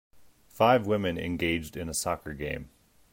[0.47, 2.71] Five women engaged in a soccer game.